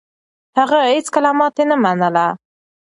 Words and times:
هغه 0.57 0.77
هيڅکله 0.91 1.29
ماتې 1.39 1.63
نه 1.69 1.75
منله. 1.83 2.25